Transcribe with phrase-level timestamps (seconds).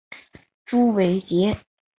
[0.65, 1.59] 朱伟捷。